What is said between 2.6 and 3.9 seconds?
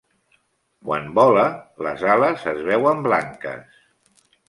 veuen blanques.